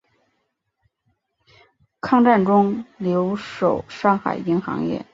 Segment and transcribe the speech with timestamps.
[1.99, 5.05] 抗战中留守上海银行业。